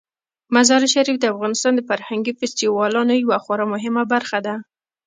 مزارشریف 0.55 1.17
د 1.19 1.25
افغانستان 1.33 1.73
د 1.75 1.81
فرهنګي 1.89 2.33
فستیوالونو 2.39 3.13
یوه 3.23 3.37
خورا 3.43 3.65
مهمه 3.73 4.03
برخه 4.13 4.39
ده. 4.45 4.55